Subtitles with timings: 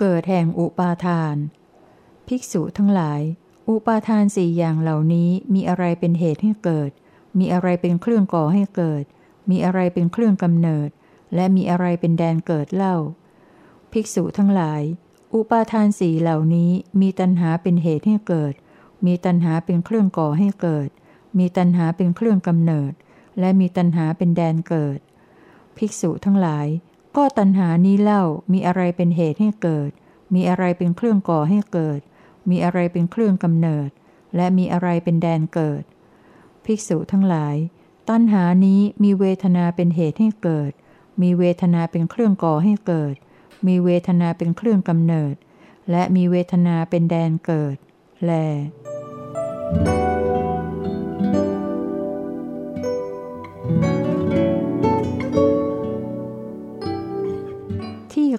[0.00, 1.36] เกิดแห่งอุปาทาน
[2.28, 3.20] ภิกษุทั้งหลาย
[3.68, 6.90] อุปาทานสี่อย่างเหล่านี้มีอะไรเป็นเหตุให้เกิด
[7.38, 9.04] มีอะไรเป็นเครื่องก่อให้เกิด
[9.50, 10.88] มีอะไรเป็นเครื่องกำเนิด
[11.34, 12.96] และมีอะไรเป็นแดนเกิดเล่า
[13.92, 14.82] ภิกษุทั้งหลาย
[15.34, 16.70] อุปาทานสี่เหล่านี้
[17.00, 18.54] มีตัณหาเป็นเหตุให้เกิด
[19.06, 20.88] มีตัณหาเป็นเครื่องก่อให้เกิด
[21.38, 22.92] มีตัณหาเป็นเครื่องกำเนิด
[23.38, 24.98] และมีตัณหาเป็นแดนเกิด
[25.76, 26.66] ภิกษุทั้งหลาย
[27.16, 29.90] ก็ตัณหานี้เล่ามีอะไรเป็นเหตุให้เกิด
[30.34, 32.00] มีอะไรเป็นเครื่องก่อให้เกิด
[32.50, 33.88] มีอะไรเป็นเครื่องกำเนิด
[34.36, 35.82] และมีอะไรเป็นแดนเกิด
[36.64, 37.56] ภิกษุทั้งหลาย
[38.08, 40.72] ตัณหานี้มีเวทนาเป็นเหตุให้เกิด
[41.22, 43.14] มีเวทนาเป็นเครื่องก่อให้เกิด
[43.66, 45.34] มีเวทนาเป็นเครื่องกำเนิด
[45.90, 47.76] และมีเวทนาเป็นแดนเกิด
[48.24, 48.32] แล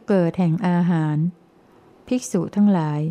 [0.07, 1.17] เกิดแห่งอาหาร
[2.07, 3.01] ภิกษุทั้งหลาย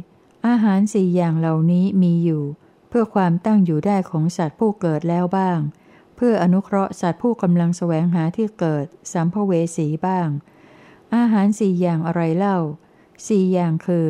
[0.47, 2.45] อาหารสี่อย่างเหล่านี้มีอยู่
[2.89, 5.59] เพื่อความตั้งอยู่ได้ของสัตว์ผู้เกิดแล้วบ้าง
[6.17, 10.29] เพื่ออนุเคราะห์สัตว์ผู้กำลังแสวงหาที่เกิดสัมภเวสีบ้าง
[11.17, 12.59] อาหารสี่อย่างอะไรเล่า
[13.29, 14.09] สี่อย่างคือ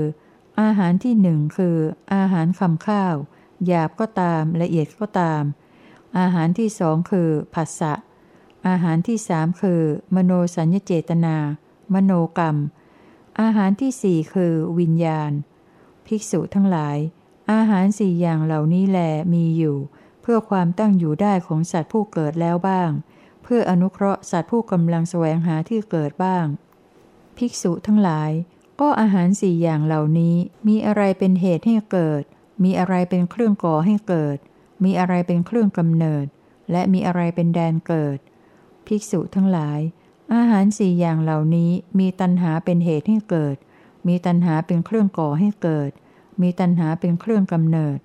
[0.61, 1.77] อาหารที่หนึ่งคือ
[2.15, 3.15] อาหารคำข้าว
[3.67, 5.43] หยาบก็ตามละเอียดก็ตาม
[6.19, 7.93] อาหารที่สองคือผัสสะ
[8.69, 9.83] อาหารที่สามคือ
[10.15, 11.37] มโนสัญญเจตนา
[11.95, 12.57] มโนกรรม
[13.41, 15.33] อาหารที่สี่คือ วิญญาณ
[16.07, 16.99] ภิกษุทั้งหลาย
[17.53, 18.99] อาหารสี่อย่างเหล่านี้แล
[19.35, 19.79] มีอยู่
[20.23, 22.91] เพื่อความตั้งอยู่ได้ของสัตว์ผู้เกิดแล้วบ้าง
[23.43, 26.47] เพื่ออนุเคราะห์สัตว์ผู้กำลังแสวงหาที่เกิดบ้าง
[27.37, 28.31] ภิกษุทั้งหลาย
[28.81, 30.37] ก็อาหารสี่อย่างเหล่านี้
[30.69, 32.23] มีอะไรเป็นเหตุให้เกิด
[32.65, 34.37] มีอะไรเป็นเครื่องก่อให้เกิด
[34.85, 36.27] มีอะไรเป็นเครื่องกำเนิด
[36.71, 38.19] และมีอะไรเป็นแดนเกิด
[38.87, 39.81] ภิกษุทั้งหลาย
[40.35, 43.57] อาหารสี่อย่างเหล่านี้มีตัณหาเป็นเหตุให้เกิด
[44.07, 45.91] มีตัณหาเป็นเครื่องก่อให้เกิด
[46.41, 47.99] มีตัณหาเป็นเครื่องกำเนิด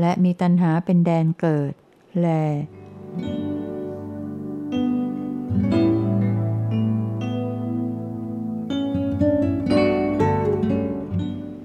[0.00, 1.72] และมีตัณหาเป็นแดนเกิด
[2.20, 2.26] แล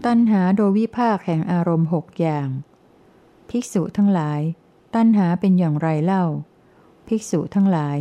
[0.05, 2.47] ตัณหาโดยวิภาคแห่งอารมณ์หกอย่าง
[3.49, 4.41] ภิกษุทั้งหลาย
[4.95, 6.25] ตัณหาเป็นอย่างไรเล่า
[7.07, 7.97] ภิกษุทั้งหลาย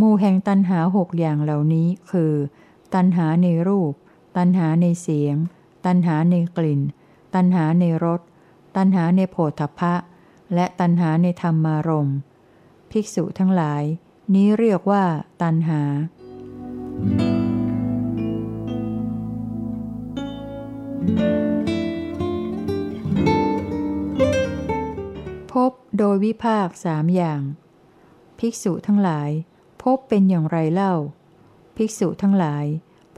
[0.00, 2.34] มู่แห่งตัณหาหกอย่างเหล่านี้คือ
[2.94, 3.92] ตัณหาในรูป
[4.36, 5.36] ตัณหาในเสียง
[5.86, 6.80] ตัณหาในกลิ่น
[7.34, 8.20] ตัณหาในรส
[8.76, 9.94] ตัณหาในโผฏฐัพพะ
[10.54, 12.10] และตัณหาในธรรมารม
[12.90, 13.82] ภิกษุทั้งหลาย
[14.34, 15.04] นี้เรียกว่า
[15.42, 15.82] ตัณหา
[25.52, 27.40] พบโดยวิภาคสามอย่าง
[28.38, 29.30] ภิกษุทั้งหลาย
[29.82, 30.94] พบเป็นอย่างไรเล่า
[31.76, 32.64] ภิกษุทั้งหลาย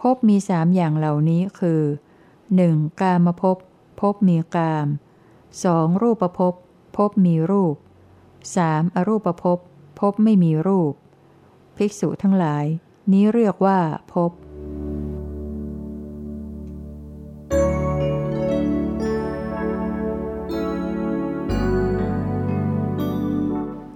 [0.00, 1.82] พบมีสามอย่างเหล่านี้คือ
[2.40, 3.00] 1.
[3.00, 3.56] กามภพ
[4.00, 4.86] พบมีกาม
[5.44, 6.02] 2.
[6.02, 6.54] รูปภพ
[6.96, 7.76] พบมีรูป
[8.36, 8.96] 3.
[8.96, 9.58] อรูปภพ
[10.00, 10.92] พบไม่มีรูป
[11.76, 12.64] ภิกษุทั้งหลาย
[13.12, 13.78] นี้เรียกว่า
[14.12, 14.30] พบ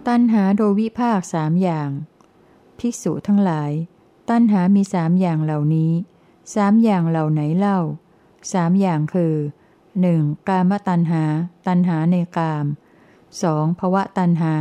[0.06, 1.90] ตัณหาโดยวิภาคสามอย่าง
[2.86, 3.72] ภิกษุทั้งหลาย
[4.30, 5.92] ตัณหามีสามอย่างเหล่านี้
[6.54, 7.78] สามอย่างเหล่าไหนเล่า
[8.52, 9.34] สามอย่างคือ
[9.90, 10.48] 1.
[10.48, 11.24] กามตัณหา
[11.66, 12.66] ตัณหาในกาม
[13.22, 13.80] 2.
[13.80, 14.54] ภวะตัณหา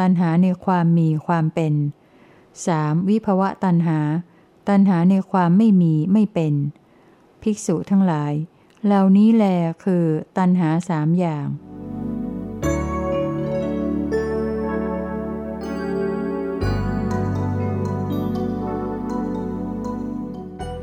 [0.00, 1.74] ตัณหาในความมีความเป็น
[2.40, 3.08] 3.
[3.08, 3.98] วิภวะตัณหา
[4.68, 6.54] ตัณหาในความไม่มีไม่เป็น
[7.42, 8.32] ภิกษุทั้งหลาย
[8.84, 9.44] เหล่านี้แล
[9.84, 10.04] คือ
[10.38, 11.46] ตัณหาสามอย่าง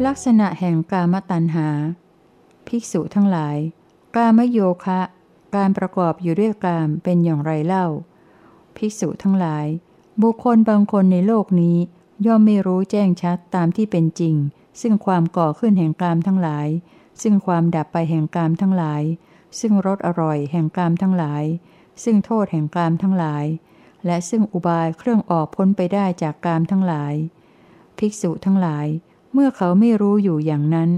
[0.03, 1.67] ลักษณะแห่งกามตัณหา
[2.67, 3.57] ภิกษุทั้งหลาย
[4.15, 5.01] กามโยคะ
[5.55, 7.87] การประกอบอยู่ด้วยกามเป็นอย่างไรเล่า
[8.75, 9.65] ภิกษุทั้งหลาย
[10.21, 11.77] บุคคลบางคนในโลกนี้
[12.25, 14.35] ย่อมไม่รู้แจ้งชัดตามที่เป็นจริง
[14.81, 16.67] ซึ่งความก่อขึ้นแห่งกามทั้งหลาย
[17.21, 19.03] ซึ่งความดับไปแห่งกามทั้งหลาย
[19.59, 21.43] ซึ่งรสอร่อยแห่งกามทั้งหลาย
[22.03, 23.45] ซึ่งโทษแห่งกามทั้งหลาย
[24.05, 27.13] และซึ่งอุบายเครื่องออกพ้นไปได้จากกามทั้งหลาย
[27.97, 28.87] ภิกษุทั้งหลาย
[29.37, 30.89] เมื่อเขาไม่รู้อยู่อย่างนั้น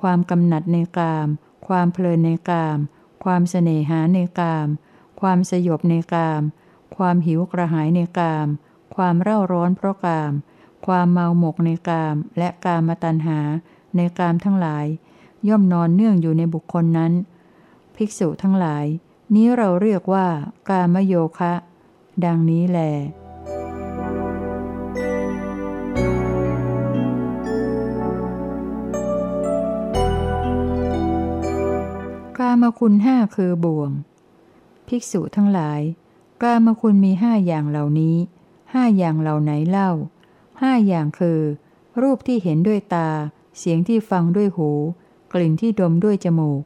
[0.00, 1.28] ความกำหนัดในกาม
[1.66, 2.78] ความเพลินในกาม
[3.24, 4.68] ความเสน่หาในกาม
[5.20, 6.42] ความสยบในกาม
[6.96, 8.48] ความหิวกระหายในกาม
[8.94, 10.32] ความเร่าร้อนเพราะกาม
[10.86, 13.38] ความเมาหมกในกาม และกามตัณหา
[13.96, 14.86] ในกามทั้งหลาย
[15.48, 17.12] ย่อมนอนเนื่องอยู่ในบุคคลนั้น
[17.96, 18.84] ภิกษุทั้งหลาย
[19.34, 20.26] นี้เราเรียกว่า
[20.68, 21.52] กามโยคะ
[22.24, 23.21] ดังนี้แหละ
[32.38, 33.90] กามคุณห้าคือบ่วง
[34.88, 35.80] ภิกษุทั้งหลาย
[36.42, 38.16] กามคุณมีห้าอย่างเหล่านี้
[38.72, 39.90] ห้าอย่างเหล่าไหนเล่า
[40.60, 41.40] ห้าอย่างคือ
[42.02, 43.08] รูปที่เห็นด้วยตา
[43.58, 44.70] เสียงที่ฟังด้วยหู
[45.32, 46.62] กลิ่นที่ดมด้วยจมูก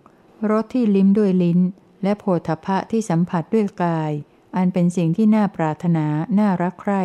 [0.51, 1.59] รสที่ลิ้มด้วยลิ้น
[2.03, 4.13] และโผฏฐะที่สัมผัสด้วยกาย
[4.57, 6.07] อันเป็นสิ่งที่น่าปรารถนา
[6.39, 7.03] น่ารักใคร่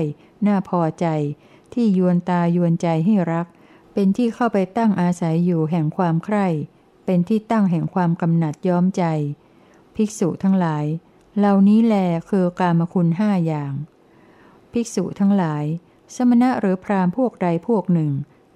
[0.48, 1.06] น่าพอใจ
[1.74, 3.48] ที่ยวนตายวนใจให้รัก
[3.94, 6.48] เป็นที่เข้าไปตั้งอาศัยอยู่แห่งความใคร่
[7.14, 9.04] เป็นที่ตั้งแห่งความกำหนัดย้อมใจ
[9.96, 10.86] ภิกษุทั้งหลาย
[11.38, 11.96] เหล่านี้แล
[12.30, 13.74] คือกามคุณห้าอย่าง
[14.72, 15.64] ภิกษุทั้งหลาย
[16.16, 18.12] สมณะหรือพราหมณ์พวกใดพวกหนึ่ง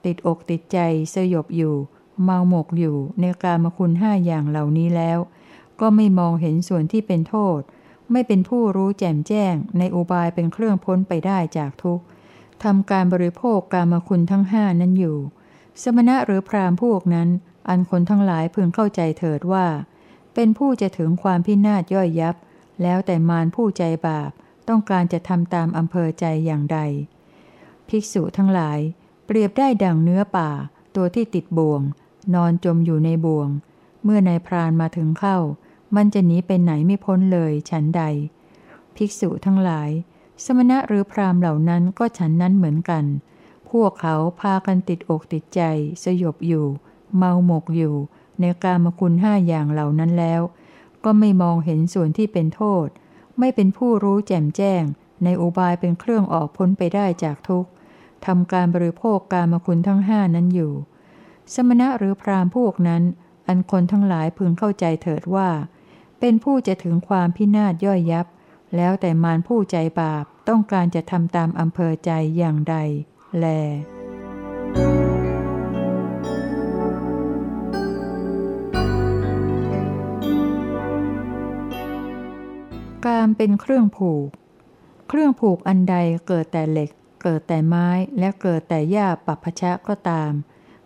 [0.06, 0.78] ติดอกติดใจ
[1.14, 1.76] สยบอยู่
[2.24, 5.20] เมาหมกอยู่ในกามคุณห้าอย่างเหล่านี้แล้ว
[5.80, 7.60] ก็ไม่มองเห็นส่วนที่เป็นโทษ
[8.12, 12.04] ไม่เป็นผู้รู้แจ่มแจ้ง ในอุบายเป็นเครื่องพ้นไปได้จากทุกข์
[12.64, 15.18] ทำการบริโภคกามคุณทั้งห้านั้นอยู่
[15.82, 17.30] สมณะหรือพราหมณ์พวกนั้น
[17.70, 19.68] อันคนทั้งหลายพึงเข้าใจเถิดว่า
[20.34, 22.36] เป็นผู้จะถึงความพินาศย่อยยับ
[22.82, 24.32] แล้วแต่มารผู้ใจบาป
[24.68, 26.80] ต้องการจะทำตามอำเภอใจอย่างใด
[27.90, 28.80] ภิกษุทั้งหลาย
[29.26, 30.50] เปรียบได้ดังเนื้อป่า
[30.96, 31.82] ตัวที่ติดบ่วง
[32.34, 33.50] นอนจมอยู่ในบ่วง
[34.04, 35.38] เมื่อนายพรานมาถึงเข้า
[35.96, 38.04] มันจะหนีไปไหนไม่พ้นเลยฉันใด
[38.96, 39.90] ภิกษุทั้งหลาย
[40.44, 43.06] สมณะหรือพรามเหล่านั้นก็ฉันนั้นเหมือนกัน
[43.70, 45.62] พวกเขาพากันติดอกติดใจ
[46.04, 46.66] สยบอยู่
[47.18, 47.96] เมาหมกอยู่
[48.40, 50.42] ในกามคุณห้าอย่างเหล่านั้นแล้ว
[51.04, 52.88] ก็ไม่มองเห็นส่วนที่เป็นโทษ
[53.40, 54.84] ไม่เป็นผู้รู้แจ่มแจ้ง
[55.24, 57.70] ในอุบายเป็นเครื่องออกพ้นไปได้จากทุกข์
[58.26, 60.74] ทำการบริโภคกามคุณทั้งห้านั้นอยู่
[61.54, 63.04] สมณะหรือพรามพวกนั้น
[63.48, 65.50] อันคนทั้งหลายพึงเข้าใจเถิดว่า
[66.20, 68.28] เป็นผู้จะถึงความพินาศย่อยยับ
[68.76, 72.76] แล้วแต่มารผู้ใจบาปต้องการจะทำตามอำเภอใจอย่างใด
[73.40, 73.46] แล
[83.06, 84.28] กามเป็นเครื่องผูก
[85.08, 85.96] เครื่องผูกอันใด
[86.28, 86.90] เกิดแต่เหล็ก
[87.24, 87.88] เกิดแต่ไม้
[88.20, 90.32] และเกิดแต่หญ้าปัพชะก็ตาม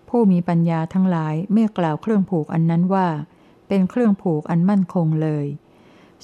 [0.10, 3.08] ผู้มีปัญญาทั้งหลายไม่กล่าวเครื่องผูกอันนั้นว่า
[3.68, 5.46] เป็นเครื่องผูกอันมั่นคงเลย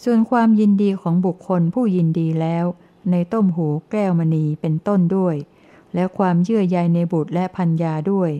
[0.03, 2.65] ส่วนความยินดีของบุคคลผู้ยินดีแล้ว
[3.11, 5.35] ในต้มหูแก้วมณีเป็นต้นด้วย
[5.93, 8.31] และความเยื่อใยในบุตรและพัญญาด้วย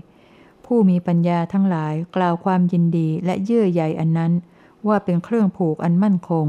[0.65, 4.33] ผู้มีปัญญาทั้งหลายกล่าวความยินดีและเยื่อใยอันนั้น
[4.87, 6.47] ว่าเป็นเครื่องผูกอันมั่นคง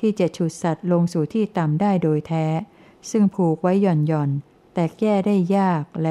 [0.00, 2.46] ที่จะฉุดสัตว์ลงสู่ที่ต่ำได้โดยแท้
[3.10, 4.30] ซึ่งผูกไว้หย่อนหย่อน
[4.74, 6.08] แต่แก้ได้ยากแล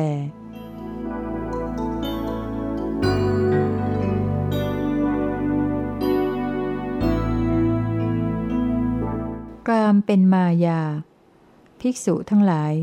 [9.69, 10.81] กามเป็นมายา
[11.81, 12.73] ภิกษุทั้งหลาย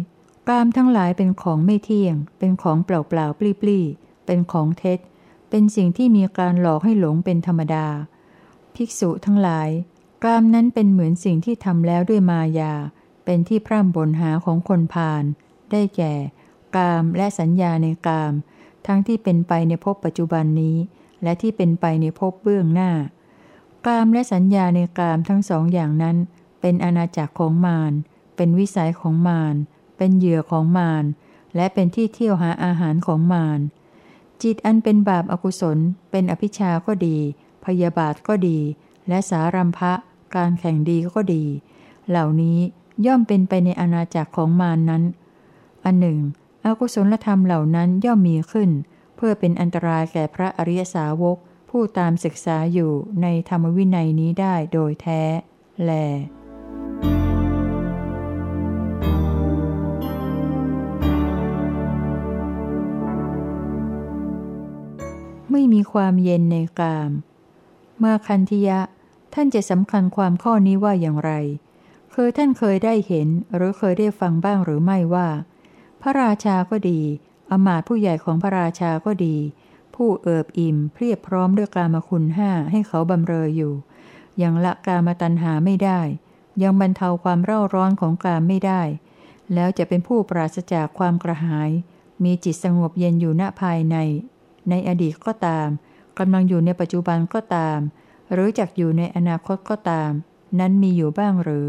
[0.48, 3.84] กามทั้งหลายเป็นของไม่เที่ยง เป็นของเปล่าเปล่าปลี่ปลี่
[4.26, 4.98] เป็นของเท็จ
[5.50, 7.86] เป็นสิ่งที่มีการหลอกให้หลงเป็นธรรมดา
[8.74, 9.68] ภิกษุทั้งหลาย
[10.26, 12.74] กามนั้นเป็นเหมือนสิ่งที่ทำแล้วด้วยมายา
[13.24, 15.24] เป็นที่พร่ำบนหาของคนพาล
[15.70, 16.14] ได้แก่
[16.76, 18.32] กามและสัญญาในกาม
[18.86, 20.76] ทั้งที่เป็นไปในภพปัจจุบันนี้
[21.22, 22.90] และที่เป็นไปในภพเบื้องหน้า
[23.86, 26.16] กามและสัญญาในกามทั้งสองอย่างนั้น
[26.60, 27.92] เป็นอาณาจักรของมาร
[28.36, 29.54] เป็นวิสัยของมาร
[29.96, 31.04] เป็นเหยื่อของมาร
[31.56, 33.60] และเป็นที่เที่ยวหาอาหารของมาร
[34.42, 35.78] จิตอันเป็นบาปอากุศล
[36.10, 37.16] เป็นอภิชาก็ดี
[37.64, 38.58] พยาบาทก็ดี
[39.08, 39.92] และสารัมภะ
[40.34, 41.44] การแข่งดีก็ดี
[42.08, 42.58] เหล่านี้
[43.06, 45.02] ย่อมเป็นไปในอาณาจักรของมารนั้น
[45.84, 46.18] อันหนึ่ง
[46.64, 48.70] อกุศลธรรมเหล่านั้นย่อมมีขึ้น
[49.16, 51.36] เพื่อเป็นอันตรายแก่พระอริยสาวก
[51.70, 52.92] ผู้ตามศึกษาอยู่
[53.22, 55.22] ในธรรมวินัยนี้ได้โดยแท้
[55.84, 55.92] แล
[65.50, 67.10] ไม่มีความเย็นในกาม
[68.02, 68.80] มาคันธิยะ
[69.38, 71.32] ท่านจะสำคัญความข้อนี้ว่าอย่างไร
[72.14, 75.28] คือท่านเคยได้เห็นหรือเคยได้ฟังบ้างหรือไม่ว่า
[76.02, 77.00] พระราชาก็ดี
[77.50, 79.36] อมาตผู้ใหญ่ของพระราชาก็ดี
[79.94, 83.72] ผู้เอิบอิ่มเพียบพร้อมด้วยกามคุณห้าให้เขาบำเรออยู่
[84.42, 86.00] ยังละกามตัณหาไม่ได้
[86.62, 88.82] ยังบรรเทาความเร่าร้อนของกามไม่ได้
[89.54, 91.70] แล้วจะเป็นผู้ปราศจากความกระหาย
[92.24, 93.96] มีจิตสงบเย็นอยู่ณภายใน
[94.70, 95.68] ในอดีตก็ตาม
[96.18, 97.78] กำลังอยู่ในปัจจุบันก็ตาม
[98.32, 100.12] หรือจักอยู่ในอนาคตก็ตาม
[100.58, 101.68] นั้นมีอยู่บ้างหรือ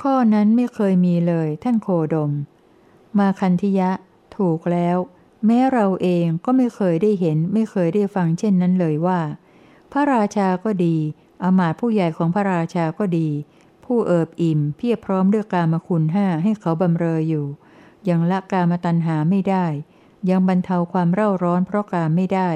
[0.00, 2.32] ข้อนั้นไม่เคยมีเลยท่านโคดม
[3.18, 3.90] มาคันธิยะ
[4.36, 4.96] ถูกแล้ว
[5.46, 9.20] แม้เราเองก็ไม่เคยได้เห็นไม่เคยได้ฟังเช่นนั้นเลยว่า
[9.92, 10.96] พระราชาก็ดี
[11.42, 13.28] อมาตผู้ใหญ่ของพระราชาก็ดี
[13.84, 17.46] ผู้เอิบอิ่มเพียบพร้อมด้วยกามคุณห้าให้เขาบำเรออยู่
[18.08, 19.66] ยังละกามตัณหาไม่ได้
[20.30, 22.50] ยังบรรเทาความเร่าร้อนเพราะกามไม่ได้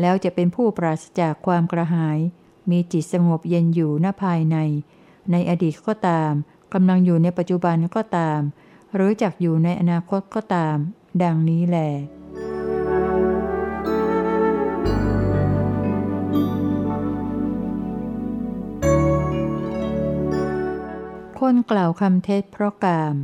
[0.00, 2.18] แล้วจะเป็นผู้ปราศจากความกระหาย
[2.70, 4.56] มีจิตสงบเย็นอยู่ณภายใน
[5.30, 6.32] ในอดีตก็ตาม
[6.74, 8.40] กำลังอยู่ในปัจจุบันก็ตาม
[8.94, 10.76] หรือจักอยู่ในอนาคตก็ตาม
[11.22, 11.78] ดังนี้แหล
[21.40, 23.14] คนกล่าวคำเท็จเพราะกาม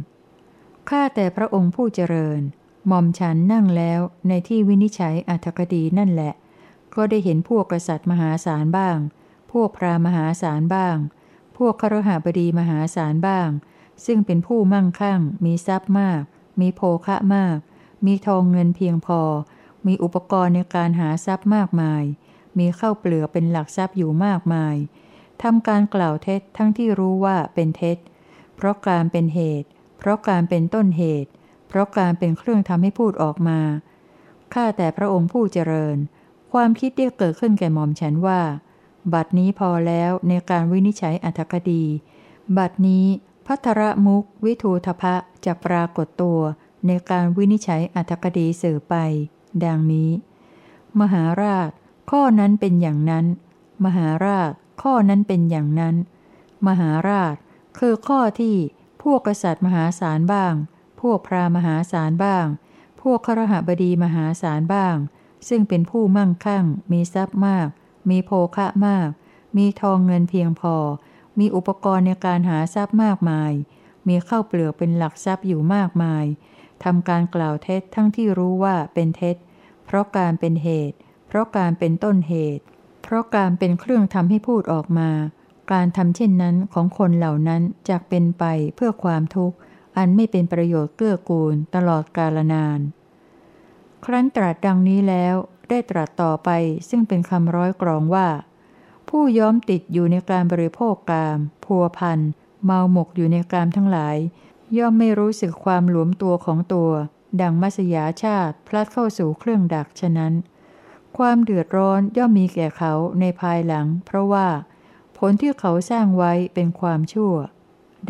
[0.89, 2.41] ข้าแต่พระองค์ผู้เจริญ
[2.87, 6.33] หม่อมฉันนั่งแล้วในที่วินิจฉัยอัธกดีนั่นแหละ
[6.95, 8.99] ก็ได้เห็นพวกกษัตริย์มหาศาลบ้าง
[9.53, 10.97] พวกพรามหาศาลบ้าง
[11.57, 13.49] พวกครหบดีมหาศาลบ้าง
[14.07, 16.23] ซึ่งเป็นผู้มั่งคั่ง มีทรัพย์มาก
[16.61, 17.59] มีโภคะมาก
[18.07, 19.21] มีทองเงินเพียงพอ
[19.87, 22.03] มีอุปกรณ์ในการหาทรัพย์มากมาย
[22.59, 24.77] มีเข้าเปลือกเป็นหลักทรัพย์อยู่มากมาย
[25.43, 27.99] ทำการกล่าวเท็จทั้งที่รู้ว่าเป็นเท็จ
[28.57, 31.31] เพราะการเป็นเหตุ เพราะการเป็นต้นเหตุ
[31.69, 33.61] เพราะการเป็นเครื่องทำให้พูดออกมา
[34.55, 35.97] ข้าแต่พระองค์ผู้เจริญ
[36.53, 38.41] ความคิดได้เกิดขึ้นแก่หม่อมฉันว่า
[39.15, 41.85] บัดนี้พอแล้วในการวินิจฉัยอัธคดี
[42.59, 43.07] บัดนี้
[43.47, 46.41] พัทรมุกวิทูทพะจะปรากฏตัว
[46.87, 48.95] ในการวินิจฉัยอัธคดีสื่อไป
[49.65, 50.11] ดังนี้
[51.01, 51.71] มหาราช
[52.11, 53.27] ข้อนั้นเป็นอย่างนั้น
[53.85, 55.95] มหาราช ข้อนั้นเป็นอย่างนั้น
[56.67, 57.35] มหาราช
[57.79, 58.57] คือข้อที่
[59.03, 60.55] พวกกษัตริย์มหาศาลบ้าง
[61.01, 62.47] พวกพราหมหาศาลบ้าง
[63.01, 64.97] พวกครหบดีมหาศาลบ้าง
[65.49, 67.69] ซึ่งเป็นผู้มั่งคั่งมีทรัพย์มาก
[68.11, 69.09] มีโภคะมาก
[69.57, 70.77] มีทองเงินเพียงพอ
[71.39, 73.53] มีอุปกรณ์ในการหาทรัพย์มากมาย
[74.07, 76.25] มีเข้าเปลือกเป็นหลักทรัพย์อยู่มากมาย
[76.85, 79.37] ทำการกล่าวเท็จทั้งที่รู้ว่าเป็นเท็จ
[79.85, 80.97] เพราะการเป็นเหตุ
[81.29, 82.65] เพราะการเป็นต้นเหตุ
[83.03, 85.11] เพราะการเป็นเครื่องทำให้พูดออกมา
[85.73, 88.45] การทำเช่นนั้นของคนเหล่านั้นจะเป็นไป
[88.77, 89.57] เพื่อความทุกข์
[89.97, 92.81] อันไม่เป็นประโยชน์เกื้อกูลตลอดกาลนาน
[94.05, 95.35] ครั้นตรัสดังนี้แล้ว
[95.69, 96.51] ได้ตรัสต่อไป
[96.89, 98.29] ซึ่งเป็นคำร้อยกรองว่า
[99.09, 102.19] ผู้ย้อมติดอยู่ในการบริโภคกาม พัวพัน
[102.65, 104.17] เมาหมกอยู่ในกามทั้งหลาย
[104.77, 106.91] ย่อมไม่รู้สึกความหลวมตัวของตัว
[107.41, 110.33] ดังมัสยาชาติพลัดเข้าสู่เครื่องดักฉะนั้น
[111.19, 114.49] ความเดือดร้อนย่อมมีแก่เขาในภายหลัง เพราะว่า
[115.19, 117.35] ผลที่เขาสร้างไว้เป็นความชั่ว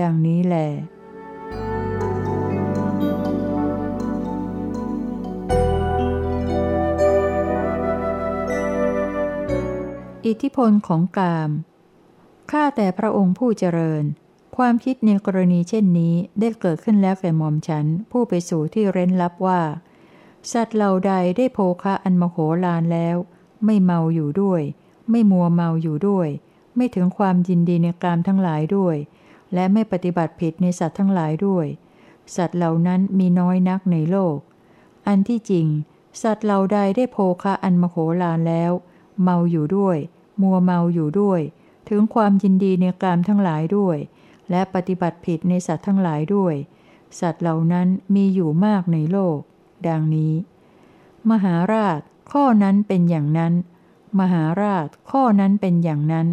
[0.01, 0.57] ดังนี้แหล
[10.27, 11.51] อิทธิพลของกาม
[12.51, 14.05] ข้าแต่พระองค์ผู้เจริญ
[14.57, 19.61] ความคิดในกรณีเช่นนี้ได้เกิดขึ้นแล้วแก่หม่อมฉันผู้ไปสู่ที่เร้นลับว่า
[20.53, 23.17] สัตว์เหล่าใดได้โภคะอันมโหฬารแล้ว
[23.65, 24.63] ไม่เมาอยู่ด้วย
[25.11, 26.29] ไม่มัวเมาอยู่ด้วย
[26.77, 28.97] ไม่ถึงความยินดีในกามทั้งหลายด้วย
[29.55, 31.67] และไม่ปฏิบัติผิดในสัตว์ทั้งหลายด้วย
[32.37, 34.37] สัตว์เหล่านั้นมีน้อยนักในโลก
[35.07, 35.67] อันที่จริง
[36.23, 38.73] สัตว์เหล่าใดได้โภคะอันมโหฬารแล้ว
[39.23, 39.99] เมาอยู่ด้วย
[40.43, 41.41] มัวเมาอยู่ด้วย
[41.89, 43.99] ถึงความยินดีในกามทั้งหลายด้วย
[44.51, 46.55] และปฏิบัติผิดในสัตว์ทั้งหลายด้วย
[47.21, 49.39] สัตว์เหล่านั้นมีอยู่มากในโลก
[49.89, 50.35] ดังนี้
[51.31, 52.01] มหาราช
[52.33, 53.53] ข้อนั้นเป็นอย่างนั้น
[54.21, 56.27] มหาราช ข้อนั้นเป็นอย่างนั้น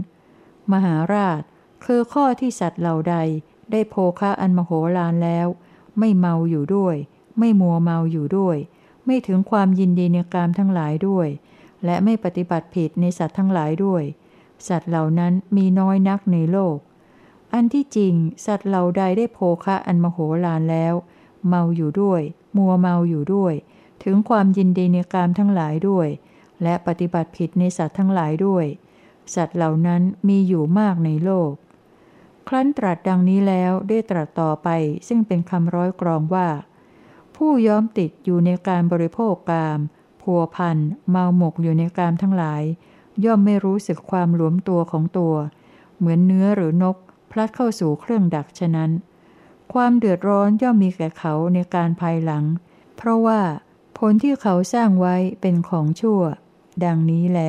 [0.73, 1.41] มหาราช
[1.85, 3.15] คือข้อที่สัตว์เหล่าใด
[3.71, 5.47] ได้โภคะอันมโหฬารแล้ว
[5.99, 6.95] ไม่เมาอยู่ด้วย
[7.39, 8.57] ไม่มัวเมาอยู่ด้วย
[9.05, 11.27] ไม่ถึงความยินดีในกามทั้งหลายด้วย
[11.85, 14.03] และไม่ปฏิบัติผิดในสัตว์ทั้งหลายด้วย
[14.67, 16.77] สัตว์เหล่านั้นมีน้อยนักในโลก
[17.53, 18.13] อันที่จริง
[18.45, 20.93] สัตว์เหล่าใดได้โภคะอันมโหฬารแล้ว
[21.47, 22.21] เมาอยู่ด้วย
[22.57, 23.53] มัวเมาอยู่ด้วย
[24.03, 26.07] ถึงความยินดีในกามทั้งหลายด้วย
[26.63, 28.65] และปฏิบัติผิดในสัตว์ทั้งหลายด้วย
[29.35, 31.51] สัตว์เหล่านั้นมีอยู่มากในโลก
[32.47, 34.69] ครั้นตรัสดังนี้แล้วได้ตรัสต่อไป
[35.07, 36.47] ซึ่งเป็นคำร้อยกรองว่า
[37.35, 39.79] ผู้ย้อมติดอยู่ในการบริโภคกาม
[40.23, 40.77] พัวพัน
[41.09, 42.63] เมาหมกอยู่ในกามทั้งหลาย
[43.25, 45.35] ย่อมไม่รู้สึกความหลวมตัวของตัว
[45.97, 46.97] เหมือนเนื้อหรือนก
[47.31, 48.91] พลัดเข้าสู่เครื่องดักฉะนั้น
[49.73, 52.43] ความเดือดร้อนย่อมมีแก่เขาในการภายหลัง
[52.97, 53.41] เพราะว่า
[53.97, 56.21] ผลที่เขาสร้างไว้เป็นของชั่ว
[56.83, 57.39] ดังนี้แล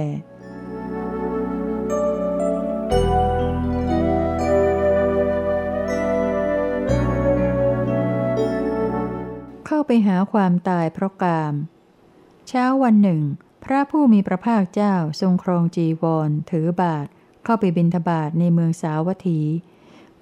[9.66, 11.54] เข้าไปหาความตายเพราะกาม
[12.48, 13.22] เช้าวันหนึ่ง
[13.64, 17.06] พระผู้มีพระภาคเจ้าทรงครองจีวร ถือบาท
[17.44, 19.40] เข้าไปบิณฑบาตในเมืองสาวัตถี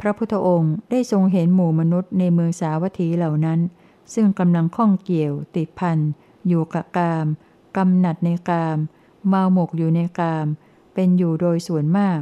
[0.00, 3.60] พระพุทธองค์ได้ทรงเห็นหมู่มนุษย์ในเมืองสาวัตถีเหล่านั้น
[4.14, 5.98] ซึ่งกำลังข้องเกี่ยว ติดพัน
[6.46, 7.26] อยู่กับกาม
[7.76, 8.78] กำหนัดในกาม
[9.28, 10.46] เมาหมกอยู่ในกาม
[10.94, 12.20] เป็นอยู่โดยส่วนมาก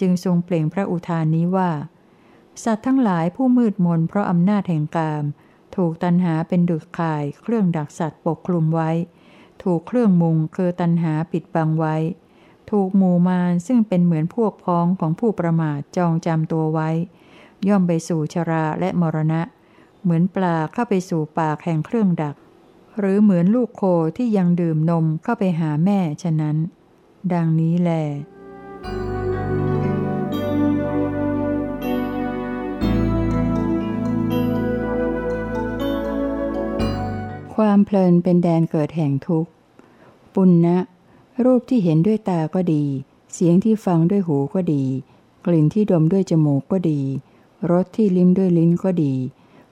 [0.00, 1.70] จึงทรงเปล่งพระอุทานนี้ว่า
[2.64, 5.24] สัตว์ทั้งหลายผู้มืดมนเพราะอำนาจแห่งกาม
[5.76, 8.90] ถูกตันหาเป็นดุจข่ายเครื่องดักสัตว์ปกคลุมไว้
[9.64, 11.96] ถูกเครื่องมุงคือตันหาปิดบังไว้
[12.70, 16.90] ถูกหมู่มารซึ่งเป็นเหมือนพวกพ้องของผู้ประมาทจองจำตัวไว้
[17.68, 19.42] ย่อมไปสู่ชราและมรณะ
[20.02, 22.36] เหมือนปลาเข้าไปสู่ปากแห่งเครื่องดัก
[22.98, 23.82] หรือเหมือนลูกโค
[24.16, 26.56] ที่ยังดื่มนมเข้าไปหาแม่ฉะนั้น
[27.32, 28.04] ดังนี้แหละ
[37.54, 39.53] ความเพลินเป็นแดนเกิดแห่งทุกข์
[40.34, 40.78] ปุณณะ
[41.44, 42.84] รูปที่เห็นด้วยตาก็ดี
[43.32, 44.84] เสียงที่ฟังด้วยหูก็ดี
[45.46, 47.00] กลิ่นที่ดมด้วยจมูกก็ดี
[47.70, 49.14] รสที่ลิ้มด้วยลิ้นก็ดี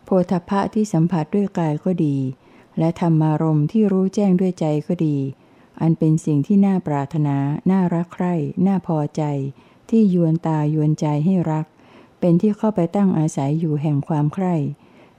[0.05, 2.17] โพธพะที่สัมผัสด้วยกายก็ดี
[2.79, 5.17] และธรรมารมที่รู้แจ้งด้วยใจก็ดี
[5.81, 7.37] อันเป็นสิ่งที่น่าปรารถนา
[7.71, 8.35] น่ารักใคร่
[8.67, 9.23] น่าพอใจ
[9.89, 11.67] ที่ยวนตายวนใจให้รัก
[12.21, 14.55] เป็นที่เข้าไปตั้งอาศัยอยู่แห่งความใคร่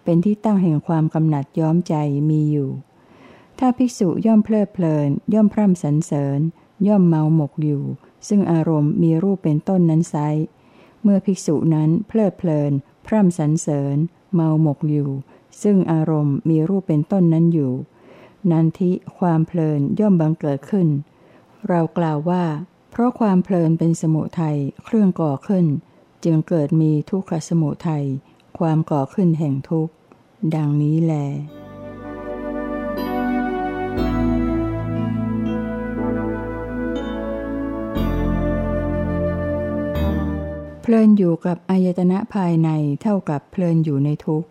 [0.03, 1.95] เป็นที่ตั้งแห่งความกำหนัดย้อมใจ
[2.29, 2.69] มีอยู่
[3.59, 6.39] ถ้าภิกษุย่อมเพลิดเพลิน ย่อมพร่ำสรรเสริญ
[6.87, 7.83] ย่อมเมาหมกอยู่
[8.27, 10.15] ซึ่งอารมณ์มีรูปเป็นต้นนั้นไซ
[11.03, 12.71] เมื่อภิกษุนั้นเพลิดเพลิน
[13.05, 13.97] พร่ำสรรเสริญ
[14.33, 15.09] เมาหมกอยู่
[15.61, 17.73] ซึ่งอารมณ์มีรูปเป็นต้นนั้นอยู่
[18.51, 20.87] นันทิความเพลินย่อมบังเกิดขึ้น
[21.67, 22.43] เรากล่าวว่า
[22.91, 25.65] เพราะความเพลินเป็นสมุทัยเครื่องก่อขึ้น
[26.23, 28.05] จึงเกิดมีทุกขสมุทัย
[28.59, 29.93] ความก่อขึ้นแห่งทุกข์
[30.55, 31.13] ดังนี้แล
[40.85, 42.69] เพลินอยู่กับอายตนะภายใน
[43.01, 44.47] เท่ากับเพลินอยู่ในทุกข์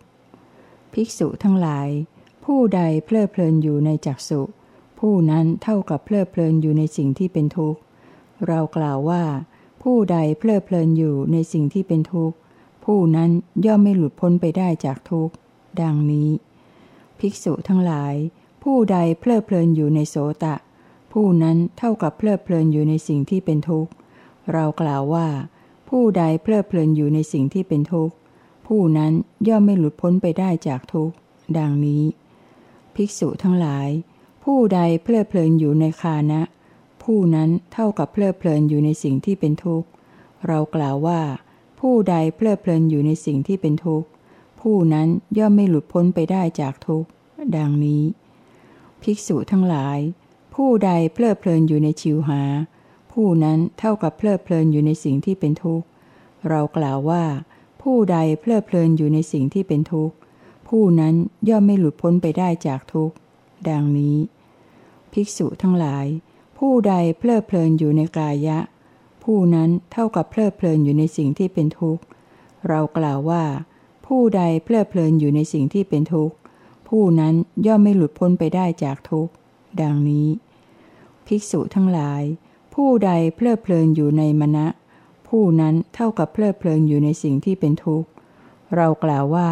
[0.93, 1.89] ภิกษุทั้งหลาย
[2.45, 4.41] ผู้ใดเพลิดเพลินอยู่ในจักสุ
[4.99, 7.79] ผู้นั้นเท่ากับเพลิดเพลินอยู่ในสิ่งที่เป็นทุกข์
[8.47, 9.23] เรากล่าวว่า
[9.83, 12.35] ผู้ใดเพลิดเพลินอยู่ในสิ่งที่เป็นทุกข์
[12.85, 13.31] ผู้นั้น
[13.65, 15.33] ย่อมไม่หลุดพ้นไปได้จากทุกข์
[15.81, 16.29] ดังนี้
[17.19, 18.13] ภิกษุทั้งหลาย
[18.63, 20.55] ผู้ใดเพลิดเพลินอยู่ในโสตะ
[21.11, 23.91] ผู้นั้นเท่ากับเพลิดเพลินอยู่ในสิ่งที่เป็นทุกข์
[24.53, 25.27] เรากล่าวว่า
[25.97, 28.15] ผู้ใดเพลิดเพลินอยู่ในสิ่งที่เป็นทุกข์
[28.67, 29.13] ผู้นั้น
[29.47, 31.15] ย่อมไม่หลุดพ้นไปได้จากทุกข์
[31.57, 32.03] ดังนี้
[32.95, 33.89] ภิกษุทั้งหลาย
[34.43, 36.41] ผู้ใดเพลิดเพลินอยู่ในคานะ
[37.03, 39.87] ผู้นั้นเท่ากับเพลิดเพลินอยู่ในสิ่งที่เป็นทุกข์
[40.47, 41.21] เรากล่าวว่า
[41.79, 44.07] ผู้ใดเพลิดเพลินอยู่ในสิ่งที่เป็นทุกข์
[44.61, 47.09] ผู้นั้นย่อมไม่หลุดพ้นไปได้จากทุกข์
[47.57, 48.03] ดังนี้
[49.01, 49.99] ภิกษุทั้งหลาย
[50.55, 52.41] ผู้ใดเพลิดเพลินอยู่ในชิวหา
[53.13, 55.85] ผู้นั้นเท่ากับเพลิดเพลินอยู่ในสิ่งที่เป็นทุกข์
[56.49, 57.23] เรากล่าวว่า
[57.81, 60.15] ผู้ใดเพลิดเพลินอยู่ในสิ่งที่เป็นทุกข์
[60.67, 61.15] ผู้นั้น
[61.49, 63.15] ย่อมไม่หลุดพ้นไปได้จากทุกข์
[63.69, 64.17] ดังนี้
[65.11, 66.05] ภิกษุทั้งหลาย
[66.57, 68.59] ผู้ใดเพลิดเพลินอยู่ในกายะ
[69.23, 72.03] ผู้นั้นเท่ากับเพลิดเพลินอยู่ในสิ่งที่เป็นทุกข์
[72.67, 73.43] เรากล่าวว่า
[74.05, 76.35] ผู้ใดเพลิดเพลินอยู่ในสิ่งที่เป็นทุกข์
[76.87, 77.33] ผู้นั้น
[77.65, 79.33] ย่อมไม่หลุดพ้นไปได้จากทุกข์
[79.81, 80.27] ดังนี้
[81.27, 82.23] ภิกษุทั้งหลาย
[82.73, 84.67] ผู้ใดเพลิดเพลินอยู่ในมณะ
[85.27, 88.07] ผู้นั้นเท่ากับเพลิดเพลินอยู่ในสิ่งที่เป็นทุกข์
[88.75, 89.49] เรากล่าวว่า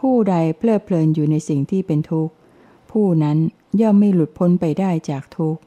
[0.00, 2.32] ผู้ใดเพลิดเพลินอยู่ในสิ่งที่เป็นทุกข์
[2.90, 3.38] ผู้นั้น
[3.80, 5.60] ย่อมไม่หลุดพ้นไปได้จากทุกข์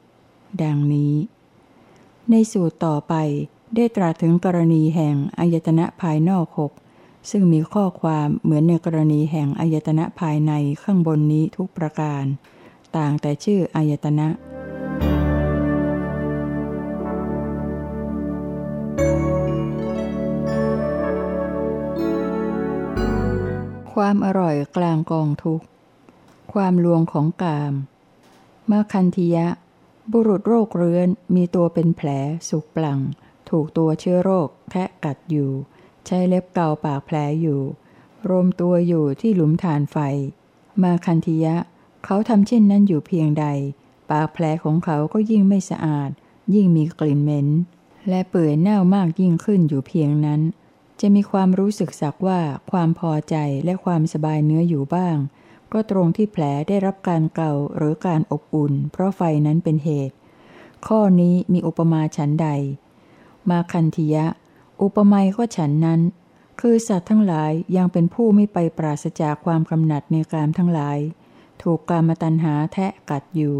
[0.62, 1.14] ดังนี้
[2.30, 3.14] ในสูตรต่อไป
[3.74, 6.72] ได้ตรัสถึงกรณีแห่งอายตนะภายนอกหก
[7.30, 10.52] ซึ่งมีข้อความเหมือนในกรณีแห่งอายตนะภายใน
[10.82, 12.24] ข้างบนนี้ทุกประการ
[12.96, 14.28] ต่างแต่ชื่ออายตนะ
[23.94, 25.62] ความอร่อยกลางกองทุก
[26.52, 27.72] ความลวงของกาม
[28.70, 29.46] มาคันธิยะ
[30.12, 32.08] บุรุษโรคเรื้อนมีตัวเป็นแผล
[32.48, 33.00] สุกปลัง
[33.50, 35.50] ถูกตัวเชื้อโรคแทะกัดอยู่
[36.06, 37.60] ใช้เล็บเกาปากแผลอยู่
[38.28, 39.96] รวมตัวอยู่ที่หลุมฐานไฟ
[40.82, 41.56] มาคันธิยะ
[42.04, 43.46] เขาทำเช่นนั้นอยู่เพียงใด
[44.10, 46.10] ปากแผลของเขาก็ยิ่งไม่สะอาด
[46.54, 47.48] ยิ่งมีกลิ่นเหม็น
[48.08, 50.40] และเปื่อยเน่ามากยิ่งขึ้นอยู่เพียงนั้น
[51.06, 52.40] จะมีความรู้สึกสักว่า
[52.70, 55.16] ความพอใจและความสบายเนื้ออยู่บ้าง
[55.72, 60.14] ก็ตรงที่แผลได้รับการเกาหรือการอบอุ่น เพราะไฟนั้นเป็นเหตุ
[60.86, 62.48] ข้อนี้มีอุปมาฉันใด
[63.50, 64.26] มาคันธิยะ
[64.82, 66.00] อุปมาก็ฉันนั้น
[66.60, 70.98] คือสัตว์ทั้งหลายยังเป็นผู้ไม่ไปปราศจากความกำหนัดในกามทั้งหลาย
[71.62, 73.56] ถูกกามตัณหาแทะกัดอยู่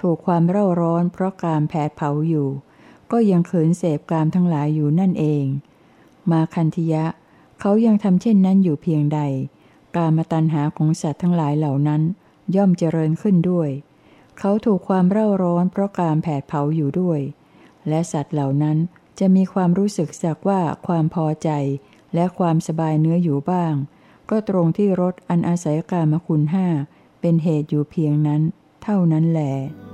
[0.00, 2.48] ถูกความเร่าร้อนเพราะกามแผดเผาอยู่
[3.10, 5.46] ก็ยังขืนเสพกามทั้งหลายอยู่นั่นเอง
[6.32, 7.04] มาคันธิยะ
[7.60, 9.20] เขายังทำเช่นนั้นอยู่เพียงใด
[9.96, 12.02] กามตัณหาของสัตว์ทั้งหลายเหล่านั้น
[12.56, 13.70] ย่อมเจริญขึ้นด้วย
[14.38, 17.20] เขาถูกความเร่าร้อนเพราะการแผดเผาอยู่ด้วย
[17.88, 18.76] และสัตว์เหล่านั้น
[19.18, 21.50] จะมีความรู้สึกสักว่าความพอใจ
[22.14, 23.74] และความสบายเนื้ออยู่บ้าง
[24.30, 26.66] ก็ตรงที่รสอันอาศัยกามคุณห้า
[27.20, 28.42] เป็นเหตุอยู่เพียงนั้น
[28.82, 29.87] เท่านั้นแหละ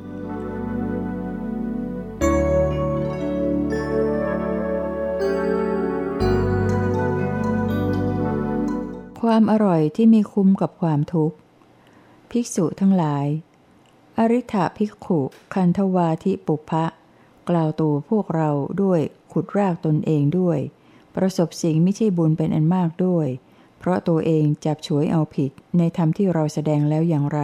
[9.25, 11.37] ความอร่อยที่มีคุ้มกับความทุกข์
[12.31, 13.27] ภิกษุทั้งหลาย
[14.19, 15.21] อริ t าภิกขุ
[15.55, 16.85] คันธวาทิปุพะ
[17.49, 18.51] กล่าวตัวพวกเรา
[18.83, 19.01] ด้วย
[19.33, 20.59] ขุดรากตนเองด้วย
[21.17, 23.27] ประสบสิ่งไม่ใช่บุญเป็นอันมากด้วย
[23.79, 27.41] เพราะตัวเองจับฉวยเอาผิดในธรรมที่เราแสดงแล้วอย่างไร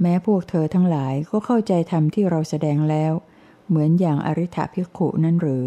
[0.00, 3.12] แม้พวกเธอทั้งหลายก็เข้าใจธรรมที่เราแสดงแล้ว
[3.68, 5.66] เหมือนอย่างอริ t าภิกขุนั่นหรือ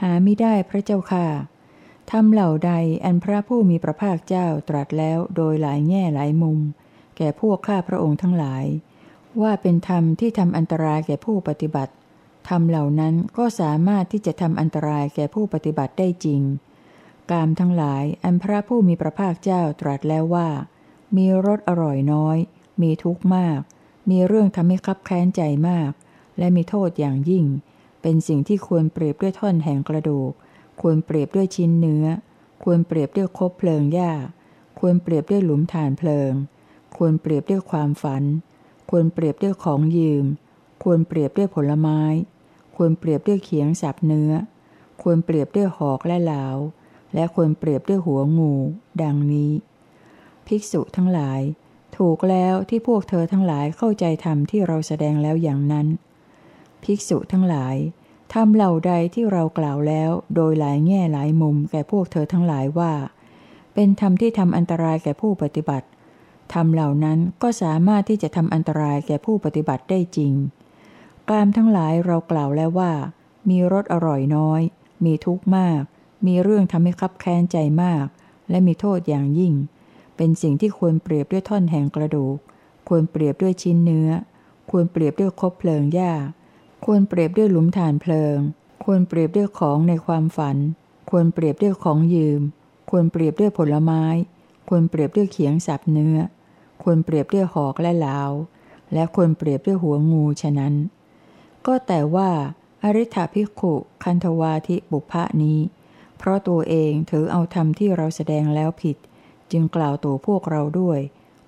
[0.00, 1.26] หาไม่ได้พระเจ้าค่ะ
[2.12, 2.72] ทำเหล่าใด
[3.04, 6.58] อันพระผู้มีพระภาคเจ้าตรัสแล้วโดยหลายแง่หลายมุม
[7.16, 8.64] แก่พวกข้าพระองค์ทั้งหลาย
[9.42, 11.92] ว่าเป็นธรรมที่ทำอันตรายแก่ผู้ปฏิบัติ
[12.48, 16.42] ธรรมเหล่านั้นก็สามารถที่จะทำอันตรายแก่ผู้ปฏิบัติได้จริง
[17.30, 20.48] กามทั้งหลายอันพระผู้มีพระภาคเจ้าตรัสแล้วว่า
[21.16, 22.36] มีรสอร่อยน้อย
[22.82, 23.60] มีทุกข์มาก
[24.10, 25.90] มีเรื่องทำให้คับแค้นใจมาก
[26.38, 27.44] และมีโทษอย่างยิ่ง
[28.02, 30.32] เป็นสิ่งที่ควรเปรียบด้วยท่อนแห่งกระดูก
[30.80, 32.06] ควรเปรียบด้วยชิ้นเนื้อ
[32.62, 34.12] ควรเปรียบด้วยคบเพลิงหญ้า
[34.78, 36.32] ควรเปรียบด้วยหลุมฐานเพลิง
[36.96, 38.24] ควรเปรียบด้วยความฝัน
[38.90, 40.24] ควรเปรียบด้วยของยืม
[40.82, 42.00] ควรเปรียบด้วยผลไม้
[42.76, 44.32] ควรเปรียบด้วยเขียงสับเนื้อ
[45.02, 46.46] ควรเปรียบด้วยหอกและเหลา
[47.14, 48.54] และควรเปรียบด้วยหัวงู
[49.02, 49.52] ดังนี้
[50.46, 51.40] ภิกษุทั้งหลาย
[51.96, 55.86] ถูกแล้วที่พวกเธอทั้งหลายเข้าใจธรรมที่เราแสดงแล้วอย่างนั้น
[56.82, 57.76] ภิกษุทั้งหลาย
[58.34, 62.92] ทำเหล่าใดที่เรากล่าวแล้วโดยหลายแง่หลายมุมแก่พวกเธอทั้งหลายว่า
[63.74, 65.86] เป็นธรรมที่ทำอันตรายแก่ผู้ปฏิบัติ
[66.52, 70.32] ธรรมเหล่านั้นก็สามารถที่จะทำอันตรายแก่ผู้ปฏิบัติได้จริง
[71.28, 72.92] กามทั้งหลายเรากล่าวแล้วว่า
[73.48, 74.60] มีรสอร่อยน้อย
[75.04, 75.82] มีทุกข์มาก
[76.26, 78.06] มีเรื่องทำให้คับแค้นใจมาก
[78.50, 79.54] และมีโทษอย่างยิ่ง
[80.16, 82.36] เป็นสิ่งที่ควรเปรียบด้วยท่อนแห่งกระดูก
[82.88, 84.08] ควรเปรียบด้วยชิ้นเนื้อ
[84.70, 86.12] ควรเปรียบด้วยคบเพลิงหญ้า
[86.84, 88.38] ควรเปรียบด้วยหลุมฐานเพลิง
[88.84, 90.56] ควรเปรียบด้วยของในความฝัน
[91.10, 92.40] ควรเปรียบด้วยของยืม
[92.90, 94.04] ควรเปรียบด้วยผลไม้
[94.68, 96.18] ควรเปรียบด้วยเขียงสับเนื้อ
[96.82, 98.20] ควรเปรียบด้วยหอกและเหลา
[98.92, 100.74] และควรเปรียบด้วยหัวงูฉะนั้น
[101.66, 102.30] ก็แต่ว่า
[102.82, 105.58] อริ t ภิกขุคันธวาทิบุพะนี้
[106.18, 108.96] เพราะตัวเองถือเอาธรรมที่เราแสดงแล้วผิด
[109.52, 110.98] จึงกล่าวตัวพวกเราด้วย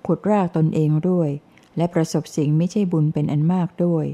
[0.05, 1.29] ขุดรากตนเองด้วย
[1.77, 4.05] และประสบสิ่งไม่ใช่บุญเป็นอันมากด้วย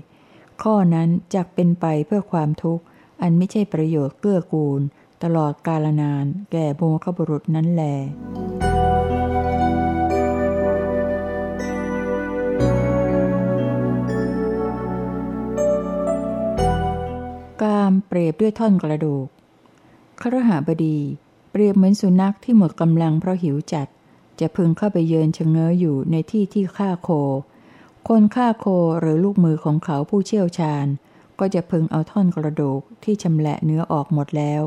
[0.63, 2.84] ข้อนั้นจักเป็นไปเพื่อความทุกข์
[3.22, 4.82] อันไม่ใช่ประโยชน์เกื้อกูล
[5.24, 7.84] ตลอดกาลนาน แก่โมฆบุรุษนั้นแล
[17.62, 19.28] กามเปรียบด้วยท่อนกระดูก
[20.22, 20.98] ครหาบดี
[21.52, 23.88] เปรียบเหมือนสุนัขที่หมดกำลังเพราะหิวจัด
[24.39, 27.10] จะพึงเข้าไปเยินชะเง้ออยู่ในที่ที่ฆ่าโค
[28.08, 28.66] คนฆ่าโค
[29.00, 30.86] หรือลูกมือของเขาผู้เชี่ยวชาญ
[31.40, 34.62] ก็จะพึงเอาท่อนกระดูกที่ชำแหละเนื้อออกหมดแล้ว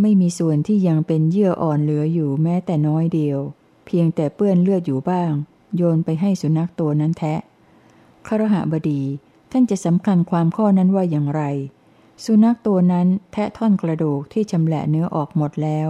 [0.00, 3.38] ไม่มีส่วนที่ยังเป็นเยื่ออ่อนเหลืออยู่แม้แต่น้อยเดียว
[3.86, 5.30] เพียงแต่เปื้อนเลือดอยู่บ้าง
[5.76, 7.40] โยนไปให้สุนัขตัวนั้นแทะ
[8.26, 9.02] ครหบดี
[9.50, 11.42] ท่านจะสำคัญความข้อนั้นว่าอย่างไร
[12.24, 15.88] สุนัขตัวนั้นแทะท่อนกระดูกที่ชำแหละเนื้อออกหมดแล้ว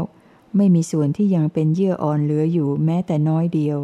[0.57, 3.79] ไม่มีส่วนที่ยังเป็นเยื่ออ่อนเหลืออยู่แม้แต่น้อยเดียว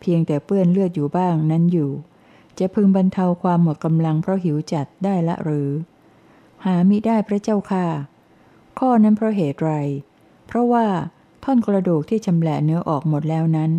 [0.00, 1.90] เพียงแต่เปื้อนเลือดอยู่บ้างนั้นอยู่
[2.60, 5.70] จะพึงบรรเทาความหมดกำลังเพราะหิวจัดได้ละหรือ
[6.64, 7.86] หามิได้พระเจ้าค่ะ
[8.78, 9.72] ข้อนั้นเพราะเหตุไร
[10.46, 10.86] เพราะว่า
[11.44, 13.70] ท่อนกระดูกที่ชำแหละเนื้อออกหมดแล้วนั้น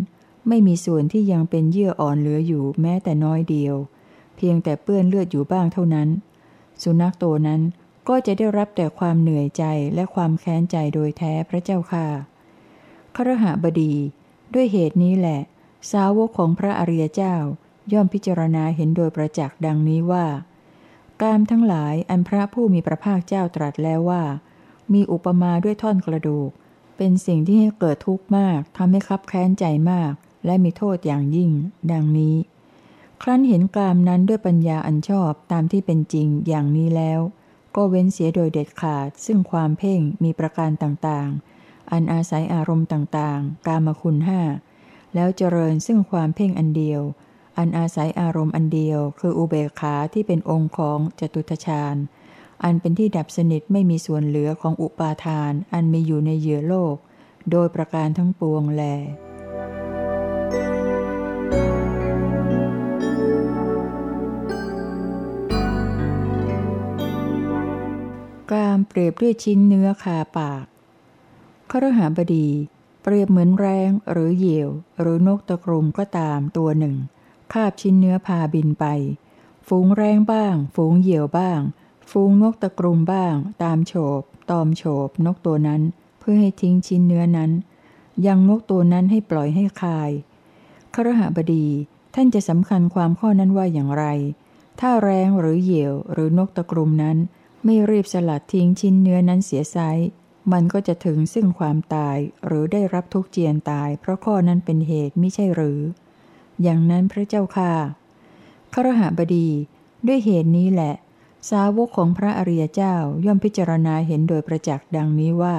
[0.48, 3.74] ไม่มีส่วนที่ยังเป็นเยื่ออ่อนเหลืออยู่แม้แต่น้อยเดียว
[4.36, 6.08] เพียงแต่เปื้อนเลือดอยู่บ้างเท่านั้น
[6.82, 7.60] สุนัขตัวนั้น
[8.08, 9.64] ก็จะได้รับแต่ความเหนื่อยใจ
[9.94, 12.06] และความแค้นใจโดยแท้พระเจ้าค่ะ
[13.16, 13.94] ครหบดี
[14.54, 15.40] ด้วยเหตุนี้แหละ
[15.92, 17.34] สาวกของพระอริยเจ้า
[17.92, 20.26] ย่อมพิจารณาเห็นโดยประจักษ์ดังนี้ว่า
[21.22, 24.22] กามทั้งหลายอันพระผู้มีพระภาคเจ้าตรัสแล้วว่า
[24.92, 26.50] มีอุปมาด้วยท่อนกระดูก
[26.96, 30.12] เป็นสิ่งที่ให้เกิดทุกข์มากทำให้คับแค้นใจมาก
[30.46, 31.50] และมีโทษอย่างยิ่ง
[31.92, 32.36] ดังนี้
[33.22, 37.20] ครั้นเห็นกามนั้นด้วยปัญญาอันชอบตามที่เป็นจริงอย่างนี้แล้ว
[37.76, 44.40] ก็เว้นเสียโดยเด็ดขาด ซึ่งความเพ่งมีประการต่างๆ อันอาศัยอารมณ์ต่างๆ กามคุณห้า
[45.14, 47.02] แล้วเจริญซึ่งความเพ่งอันเดียว
[47.58, 51.96] อันอาศัยอารมณ์อันเดียว คืออุเบกขาที่เป็นองค์ของจตุทชาญ
[52.64, 56.96] อันเป็นที่ดับสนิทไม่มีส่วนเหลือของอุปาทาน อันมีอยู่ในเหยื่อโลก
[57.50, 58.82] โดยประการทั้งปวงแล
[68.52, 70.64] กามเปรียบด้วยชิ้นเนื้อคาปาก
[71.70, 72.48] ครหาบดี
[73.02, 76.96] เปรียบเหมือนแรงหรือเหยี่ยว หรือนกตะกรุมก็ตามตัวหนึ่ง
[77.52, 78.84] คาบชิ้นเนื้อพาบินไป
[79.68, 81.60] ฝูงแรงบ้าง ฝูงเหยี่ยวบ้าง
[82.10, 85.82] ฝูงนกตะกรุมบ้าง ตามโฉบ ตอมโฉบ นกตัวนั้น
[86.20, 87.50] เพื่อให้ทิ้งชิ้นเนื้อนั้น
[88.26, 90.10] ยังนกตัวนั้นให้ปล่อยให้คาย
[90.94, 91.66] ครหบดี
[92.14, 94.04] ท่านจะสำคัญความข้อนั้นว่าอย่างไร
[94.80, 97.16] ถ้าแรงหรือเหยี่ยวหรือนกตะกรุมนั้น
[97.64, 99.78] ไม่รีบสลัดทิ้งชิ้นเนื้อนั้นเสียไซ
[100.52, 105.80] มันก็จะถึงซึ่งความตายหรือได้รับทุกเจียนตาย เพราะข้อนั้นเป็นเหตุไม่ใช่หรือ
[106.62, 107.72] อย่างนั้นพระเจ้าค่ะ
[108.74, 109.48] ครหบดี
[110.06, 110.94] ด้วยเหตุนี้แหละ
[111.50, 115.56] สาวกของพระอริยเจ้าย่อมพิจารณาเห็นโดยประจักษ์ดังนี้ว่า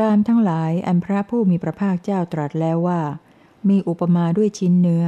[0.00, 3.00] การทั้งหลายอันพระผู้มีพระภาคเจ้าตรัสแล้วว่า
[3.68, 5.04] มีอุปมาด้วยชิ้นเนื้อ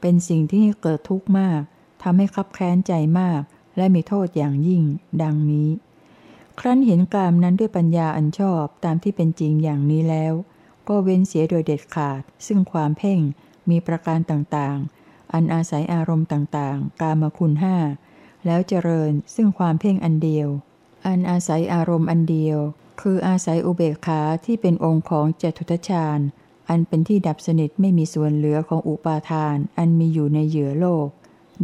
[0.00, 1.60] เป็นสิ่งที่ให้เกิดทุกข์มาก
[2.02, 3.40] ทำให้คับแค้นใจมาก
[3.76, 4.82] และมีโทษอย่างยิ่ง
[5.22, 5.68] ดังนี้
[6.60, 10.32] ครั้นเห็นกามนั้นด้วยปัญญาอันชอบตามที่เป็นจริงอย่างนี้แล้ว
[10.88, 13.20] ก็เว้นเสียโดยเด็ดขาด ซึ่งความเพ่ง
[13.70, 17.76] มีประการต่างๆ อันอาศัยอารมณ์ต่างๆ กามคุณห้า
[18.46, 20.48] แล้วเจริญซึ่งความเพ่งอันเดียว
[21.06, 22.58] อันอาศัยอารมณ์อันเดียว
[23.00, 26.18] คืออาศัยอุเบกขาที่เป็นองค์ของเจตุทชาญ
[26.68, 31.08] อันเป็นที่ดับสนิทไม่มีส่วนเหลือของอุปาทาน อันมีอยู่ในเหยื่อโลก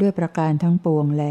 [0.01, 1.25] ด้วยประการทั้งปวงแล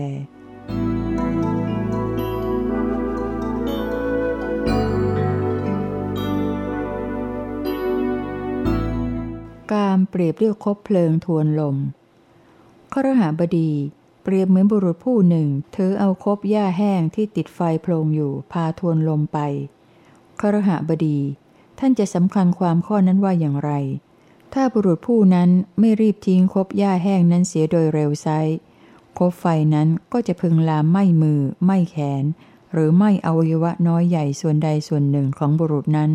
[9.72, 11.78] กามเปรียบเรียกคบเพลิงทวนลม
[12.94, 13.72] ขรหาบดี
[14.24, 19.40] เปรียบเหมือนบุรุษผู้หนึ่งถือเอาคบหญ้าแห้งที่ติดไฟโพลงอยู่พาทวนลมไป
[20.40, 21.20] ครหาบดี
[21.80, 23.72] ท่านจะสำคัญความข้อนั้นว่าอย่างไร
[24.54, 28.28] ถ้าบุรุษผู้นั้นไม่รีบทิ้งคบหญ้าแห้งนั้นเสียโดยเร็วไซ
[29.18, 32.24] คบไฟนั้นก็จะพึงลามไม่มือไม่แขน
[32.74, 36.12] หรือไม่อวัยวะน้อยใหญ่ส่วนใดส่วนหนึ่งของบุรุษนั้น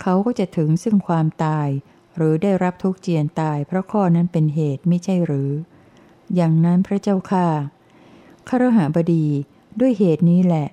[0.00, 1.68] เขาก็จะถึงซึ่งความตาย
[2.16, 5.50] หรือได้รับทุกข์เจียนตายเพราะข้อนั้นเป็นเหตุไม่ใช่หรือ
[6.34, 7.46] อย่างนั้นพระเจ้าค่า
[8.48, 9.26] ครหบดี
[9.80, 10.66] ด้วยเหตุนี้แหละ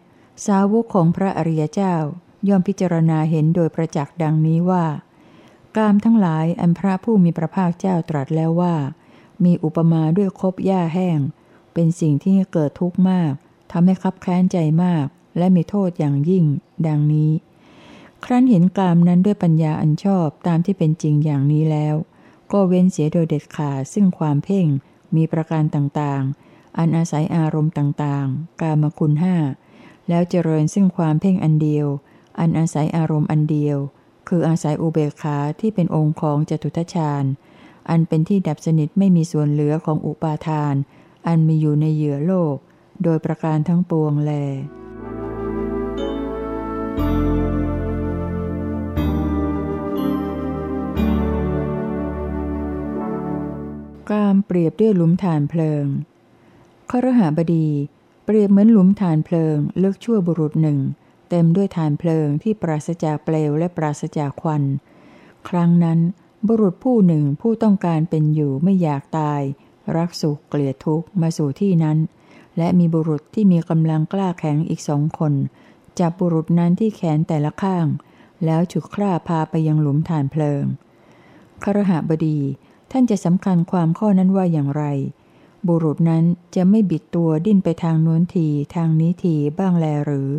[0.46, 1.96] สาวกของพระอริยเจ้า
[2.48, 4.86] ย่อมพิจารณาเห็นโดยประจักษ์ดังนี้ว่า
[5.78, 8.76] กามทั้งหลายอันพระผู้มีพระภาคเจ้าตรัสแล้วว่า
[9.44, 11.20] มีอุปมาด้วยคบหญ้าแห้ง
[11.74, 13.32] เป็นสิ่งที่เกิดทุกข์มาก
[13.72, 15.06] ทำให้คับแค้นใจมาก
[15.38, 16.46] และมีโทษอย่างยิ่ง
[16.88, 17.32] ดังนี้
[18.26, 21.96] ครั้นเห็นกามนั้นด้วยปัญญาอันชอบตามที่เป็นจริงอย่างนี้แล้ว
[22.52, 24.68] ก็เว้นเสียโดยเด็ดขาดซึ่งความเพ่ง
[25.16, 29.36] มีประการต่างๆ อันอาศัยอารมณ์ต่างๆ กามคุณห้า
[30.10, 31.88] แล้วเจริญซึ่งความเพ่งอันเดียว
[32.40, 33.78] อันอาศัยอารมณ์อันเดียว
[34.28, 37.24] คืออาศัยอุเบกขาที่เป็นองค์ของจตุทชาญ
[37.90, 40.76] อันเป็นที่ดับสนิทไม่มีส่วนเหลือของอุปาทาน
[41.28, 42.56] อันมีอยู่ในเหยื่อโลก
[43.04, 44.34] โดยประการทั้งปวงแล
[54.10, 55.86] กามเปรียบด้วยหลุมฐานเพลิง
[56.90, 57.68] ขรหบดี
[58.26, 60.80] เปรียบเหมือนหลุมฐานเพลิงเลือกชั่วบุรุษหนึ่ง
[61.30, 64.64] เต็มด้วยฐานเพลิงที่ปราศจากเปลวและปราศจากควัน
[65.50, 66.00] ครั้งนั้น
[66.48, 69.42] บุรุษผู้หนึ่งผู้ต้องการเป็นอยู่ไม่อยากตาย
[69.96, 71.98] รักสุขเกลียดทุกข์มาสู่ที่นั้น
[72.58, 75.34] และมีบุรุษที่มีกำลังกล้าแข็งอีกสองคน
[76.00, 77.86] จับบุรุษนั้นที่แขนแต่ละข้าง
[78.46, 80.64] แล้วฉุกคร่าพาไปยังหลุมฐานเพลิง
[81.64, 82.40] ครหบดี
[82.96, 84.84] ท่านจะสำคัญความข้อนั้นว่าอย่างไร
[85.68, 86.24] บุรุษนั้น
[86.56, 90.30] จะไม่บิดตัวดิ้นไปทางโน้นทีทางนี้ทีบ้างแลหรือ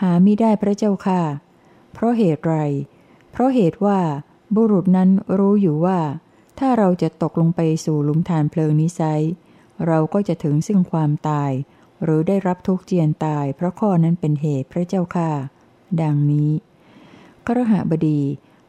[0.00, 1.22] หาไม่ได้พระเจ้าค่ะ
[1.92, 2.54] เพราะเหตุไร
[3.32, 3.98] เพราะเหตุว่า
[4.56, 6.00] บุรุษนั้นรู้อยู่ว่า
[6.58, 9.02] ถ้าเราจะตกลงไปสู่หลุมฐานเพลิงนี้ไซ
[9.86, 11.52] เราก็จะถึงซึ่งความตาย
[12.02, 15.30] หรือได้รับทุกเจียนตาย เพราะข้อนั้นเป็นเหตุพระเจ้าค่ะ
[16.02, 16.50] ดังนี้
[17.46, 18.20] กรหบดี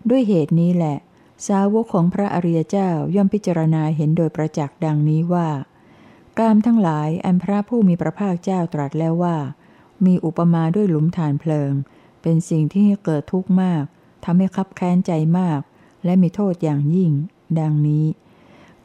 [0.09, 0.97] ด้วยเหตุนี้แหละ
[1.45, 5.49] สาวกของพระอริยเจ้าย่อมพิจารณาเห็นโดยประจักษ์ดังนี้ว่า
[6.39, 9.37] กามทั้งหลายอันพระผู้มีพระภาคเจ้าตรัสแล้วว่า
[10.05, 11.71] มีอุปมาด้วยหลุมฐานเพลิง
[12.21, 13.83] เป็นสิ่งที่ให้เกิดทุกข์มาก
[14.23, 15.61] ทำให้คับแค้นใจมาก
[16.05, 17.11] และมีโทษอย่างยิ่ง
[17.59, 18.05] ดังนี้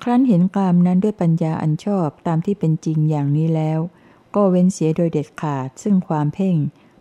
[0.03, 3.79] ครั้นเห็นกามนั้นด้วยปัญญาอันชอบตามที่เป็นจริงอย่างนี้แล้ว
[4.35, 6.57] ก็เว้นเสียโดยเด็ดขาด ซึ่งความเพ่ง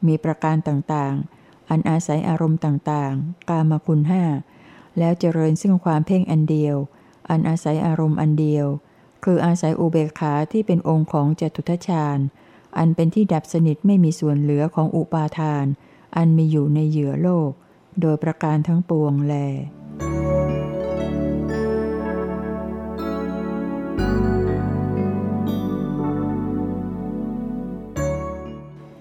[0.08, 4.24] มีประการต่างๆ อันอาศัยอารมณ์ต่างๆ กามคุณห้า
[4.98, 6.76] แล้วเจริญซึ่งความเพ่งอันเดียว
[7.30, 8.68] อันอาศัยอารมณ์อันเดียว
[9.24, 12.18] คืออาศัยอุเบกขาที่เป็นองค์ของจตุทชาญ
[12.78, 15.66] อันเป็นที่ดับสนิทไม่มีส่วนเหลือของอุปาทาน
[16.16, 17.52] อันมีอยู่ในเหยื่อโลก
[18.02, 19.36] โดยประการทั้งปวงแล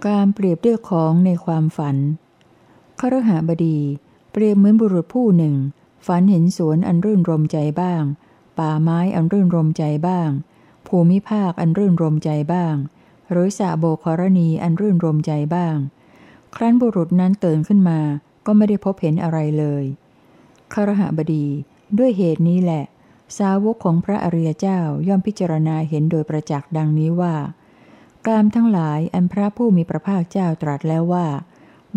[0.06, 1.96] การเปรียบด้วยของในความฝัน
[3.00, 3.78] ครหาบดี
[4.32, 5.54] เปรียบเหมือนบุรุษผู้หนึ่ง
[6.06, 8.02] ฝันเห็นสวนอันรื่นรมใจบ้าง
[8.58, 10.30] ป่าไม้อันรื่นรมใจบ้าง
[10.86, 12.74] ภูมิภาคอันรื่นรมใจบ้าง
[13.30, 15.76] หรือสะโบครณีอันรื่นรมใจบ้าง
[16.54, 18.00] ครั้นบุรุษนั้นเตือนขึ้นมา
[18.46, 19.84] ก็ไม่ได้พบเห็นอะไรเลย
[20.72, 21.46] ครหบดี
[21.98, 22.84] ด้วยเหตุนี้แหละ
[23.38, 27.34] สาวกของพระอริยเจ้าย่อมพิจารณาเห็นโดยประจักษ์ดังนี้ว่า
[28.26, 31.26] กามทั้งหลายอันพระผู้มีพระภาคเจ้าตรัสแล้วว่า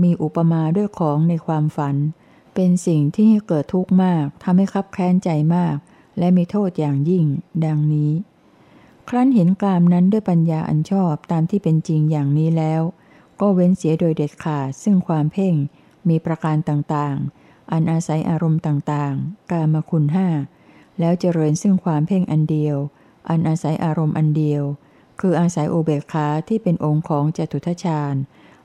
[0.04, 1.96] มีอุปมาด้วยของในความฝัน
[2.54, 5.76] เป็นสิ่งที่ให้เกิดทุกข์มากทำให้คับแค้นใจมาก
[6.20, 7.26] และมีโทษอย่างยิ่ง
[7.66, 8.12] ดังนี้
[9.10, 12.82] ครั้นเห็นกลามนั้นด้วยปัญญาอันชอบตามที่เป็นจริงอย่างนี้แล้ว
[13.40, 15.56] ก็เว้นเสียโดยเด็ดขาดซึ่งความเพ่ง
[16.10, 20.28] มีประการต่างๆ อันอาศัยอารมณ์ต่างๆ กามคุณห้า
[21.00, 22.78] แล้วเจริญซึ่งความเพ่งอันเดียว
[23.30, 24.64] อันอาศัยอารมณ์อันเดียว
[25.20, 28.16] คืออาศัยโอเบคาที่เป็นองค์ของจตุทชาญ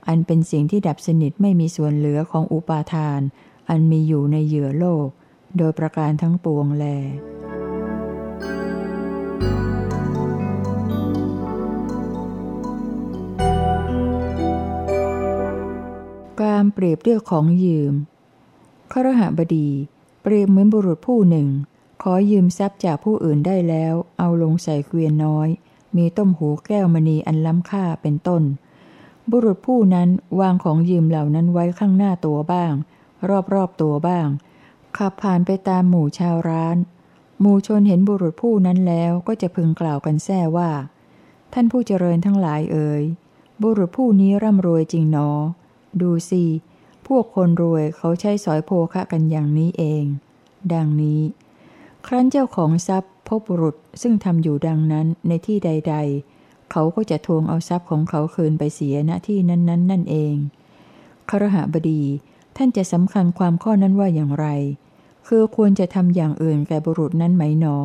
[0.09, 3.21] อันเป็นสิ่งที่ดับสนิทไม่มีส่วนเหลือของอุปาทาน
[3.69, 5.09] อันมีอยู่ในเหยื่อโลก
[5.57, 6.87] โดยประการทั้งปวงแล
[16.43, 17.95] การเปรียบด้วยของยืม
[18.93, 19.69] ครหบดี
[20.23, 21.49] เปรียบเหมือนบุรุษผู้หนึ่ง
[22.03, 25.49] ขอยืมทรัพย์จากผู้อื่นได้แล้ว เอาลงใส่เกวียนน้อย
[25.97, 28.43] มีต้มหูแก้วมณีอันล้ำค่าเป็นต้น
[29.31, 30.09] บุรุษผู้นั้น
[30.41, 32.73] วางของยืมเหล่านั้นไว้ข้างหน้าตัวบ้าง
[33.55, 34.29] รอบๆตัวบ้าง
[34.97, 36.77] ขับผ่านไปตามหมู่ชาวร้าน
[37.41, 40.71] หมู่ชนเห็นบุรุษผู้นั้นแล้วก็จะพึงกล่าวกันแซ่ว่า
[41.53, 43.03] ท่านผู้เจริญทั้งหลายเอ่ย
[43.63, 45.31] บุรุษผู้นี้ร่ำรวยจริงหนอ
[46.01, 46.45] ดูสิ
[47.07, 50.05] พวกคนรวยเขาใช้สอยโภคะกันอย่างนี้เอง
[50.73, 51.23] ดังนี้
[52.07, 55.97] ครั้นเจ้าของทรัพย์พบบุรุษซึ่งทำอยู่ดังนั้นในที่ใด
[56.33, 60.35] ๆ เขาก็จะทวงเอาทรัพย์ของเขาคืนไปเสียณที่นั้นๆนนนั่นเอง
[61.31, 62.03] ครหบดี
[62.61, 64.47] ท่านจะสำคัญความข้อนั้นว่าอย่างไร
[65.27, 67.77] คือควรจะทำอย่างอื่นแก่บุรุษนั้นไหมหนอ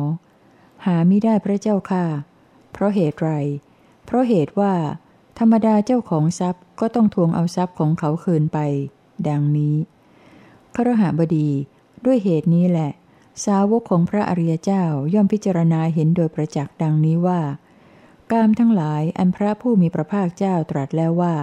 [0.84, 2.04] หาไม่ได้พระเจ้าค่ะ
[2.72, 3.30] เพราะเหตุไร
[4.06, 4.74] เพราะเหตุว่า
[5.38, 8.58] ธรรมดาเจ้าของทรัพย์ก็ต้องทวงเอาทรัพย์ของเขาคืนไป
[9.28, 9.76] ดังนี้
[10.74, 11.48] ครหบดี
[12.04, 12.90] ด้วยเหตุนี้แหละ
[13.44, 14.84] สาวกของพระอริยเจ้า
[15.14, 17.40] ย่อมพิจารณาเห็นโดยประจักษ์ดังนี้ว่า
[18.32, 21.34] กามทั้งหลายอันพระผู้มีพระภาคเจ้าตรัสแล้วว่า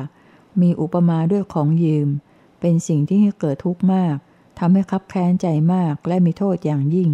[0.62, 2.10] มีอุปมาด้วยของยืม
[2.62, 4.16] เป็นสิ่งที่ให้เกิดทุกข์มาก
[4.60, 7.10] ทำให้คับแค้นใจมากและมีโทษอย่างยิ่ง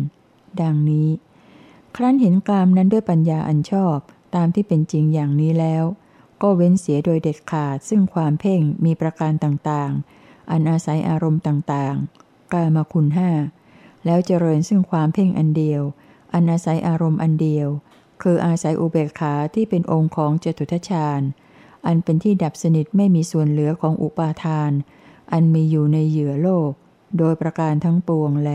[0.61, 1.09] ดังนี้
[1.95, 3.97] ครั้นเห็นกามนั้นด้วยปัญญาอันชอบ
[4.35, 5.83] ตามที่เป็นจริงอย่างนี้แล้ว
[6.41, 13.31] ก็เว้นเสียโดยเด็ดขาด ซึ่งความเพ่งมีประการต่างๆ อันอาศัยอารมณ์ต่างๆ กามคุณห้า
[14.05, 15.81] แล้วเจริญซึ่งความเพ่งอันเดียว
[16.33, 17.67] อันอาศัยอารมณ์อันเดียว
[18.21, 21.21] คืออาศัยอุเบกขาที่เป็นองค์ของเจตุทชาญ
[21.85, 24.71] อันเป็นที่ดับสนิทไม่มีส่วนเหลือของอุปาทาน
[25.31, 26.71] อันมีอยู่ในเหยื่อโลก
[27.17, 28.51] โดยประการทั้งปวงแล